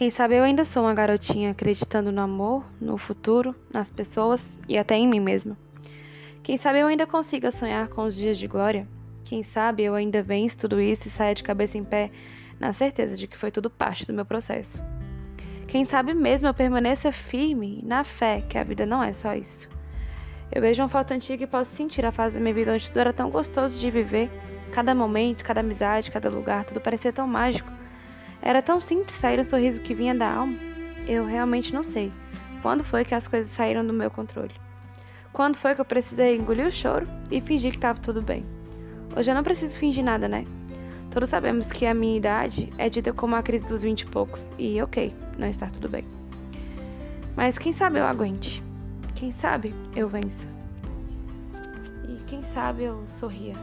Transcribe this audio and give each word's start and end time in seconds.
Quem 0.00 0.08
sabe 0.08 0.34
eu 0.34 0.44
ainda 0.44 0.64
sou 0.64 0.84
uma 0.84 0.94
garotinha 0.94 1.50
acreditando 1.50 2.10
no 2.10 2.22
amor, 2.22 2.64
no 2.80 2.96
futuro, 2.96 3.54
nas 3.70 3.90
pessoas 3.90 4.56
e 4.66 4.78
até 4.78 4.96
em 4.96 5.06
mim 5.06 5.20
mesma. 5.20 5.58
Quem 6.42 6.56
sabe 6.56 6.78
eu 6.78 6.86
ainda 6.86 7.06
consiga 7.06 7.50
sonhar 7.50 7.88
com 7.88 8.04
os 8.04 8.16
dias 8.16 8.38
de 8.38 8.46
glória. 8.46 8.88
Quem 9.24 9.42
sabe 9.42 9.82
eu 9.82 9.94
ainda 9.94 10.22
vença 10.22 10.56
tudo 10.56 10.80
isso 10.80 11.06
e 11.06 11.10
saia 11.10 11.34
de 11.34 11.42
cabeça 11.42 11.76
em 11.76 11.84
pé 11.84 12.10
na 12.58 12.72
certeza 12.72 13.14
de 13.14 13.26
que 13.26 13.36
foi 13.36 13.50
tudo 13.50 13.68
parte 13.68 14.06
do 14.06 14.14
meu 14.14 14.24
processo. 14.24 14.82
Quem 15.68 15.84
sabe 15.84 16.14
mesmo 16.14 16.48
eu 16.48 16.54
permaneça 16.54 17.12
firme 17.12 17.82
na 17.84 18.02
fé 18.02 18.40
que 18.48 18.56
a 18.56 18.64
vida 18.64 18.86
não 18.86 19.04
é 19.04 19.12
só 19.12 19.34
isso. 19.34 19.68
Eu 20.50 20.62
vejo 20.62 20.82
uma 20.82 20.88
foto 20.88 21.12
antiga 21.12 21.44
e 21.44 21.46
posso 21.46 21.76
sentir 21.76 22.06
a 22.06 22.10
fase 22.10 22.36
da 22.36 22.40
minha 22.40 22.54
vida 22.54 22.72
onde 22.72 22.86
tudo 22.88 23.00
era 23.00 23.12
tão 23.12 23.28
gostoso 23.28 23.78
de 23.78 23.90
viver. 23.90 24.30
Cada 24.72 24.94
momento, 24.94 25.44
cada 25.44 25.60
amizade, 25.60 26.10
cada 26.10 26.30
lugar, 26.30 26.64
tudo 26.64 26.80
parecia 26.80 27.12
tão 27.12 27.26
mágico. 27.26 27.79
Era 28.42 28.62
tão 28.62 28.80
simples 28.80 29.14
sair 29.14 29.38
o 29.38 29.44
sorriso 29.44 29.80
que 29.80 29.94
vinha 29.94 30.14
da 30.14 30.32
alma. 30.32 30.56
Eu 31.06 31.24
realmente 31.24 31.72
não 31.74 31.82
sei. 31.82 32.12
Quando 32.62 32.84
foi 32.84 33.04
que 33.04 33.14
as 33.14 33.28
coisas 33.28 33.52
saíram 33.52 33.86
do 33.86 33.92
meu 33.92 34.10
controle? 34.10 34.54
Quando 35.32 35.56
foi 35.56 35.74
que 35.74 35.80
eu 35.80 35.84
precisei 35.84 36.36
engolir 36.36 36.66
o 36.66 36.70
choro 36.70 37.06
e 37.30 37.40
fingir 37.40 37.70
que 37.70 37.78
estava 37.78 38.00
tudo 38.00 38.20
bem? 38.20 38.44
Hoje 39.16 39.30
eu 39.30 39.34
não 39.34 39.42
preciso 39.42 39.78
fingir 39.78 40.04
nada, 40.04 40.28
né? 40.28 40.44
Todos 41.10 41.28
sabemos 41.28 41.72
que 41.72 41.86
a 41.86 41.94
minha 41.94 42.16
idade 42.16 42.72
é 42.78 42.88
dita 42.88 43.12
como 43.12 43.34
a 43.34 43.42
crise 43.42 43.66
dos 43.66 43.82
vinte 43.82 44.02
e 44.02 44.06
poucos, 44.06 44.54
e 44.58 44.80
ok, 44.80 45.12
não 45.36 45.48
está 45.48 45.66
tudo 45.66 45.88
bem. 45.88 46.04
Mas 47.36 47.58
quem 47.58 47.72
sabe 47.72 47.98
eu 47.98 48.04
aguente. 48.04 48.62
Quem 49.14 49.32
sabe 49.32 49.74
eu 49.96 50.08
vença. 50.08 50.46
E 52.08 52.22
quem 52.24 52.42
sabe 52.42 52.84
eu 52.84 53.02
sorria. 53.06 53.54